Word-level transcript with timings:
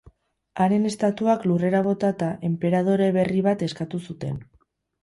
Haren 0.63 0.87
estatuak 0.91 1.45
lurrera 1.51 1.83
botata, 1.89 2.31
enperadore 2.51 3.13
berri 3.21 3.47
bat 3.51 3.67
eskatu 3.71 4.07
zuten. 4.09 4.47